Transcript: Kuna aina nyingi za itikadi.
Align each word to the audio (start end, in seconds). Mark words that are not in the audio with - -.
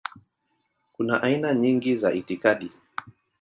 Kuna 0.91 1.23
aina 1.23 1.53
nyingi 1.53 1.95
za 1.95 2.11
itikadi. 2.13 2.71